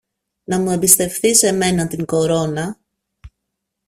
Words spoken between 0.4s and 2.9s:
να μου εμπιστευθείς εμένα την κορώνα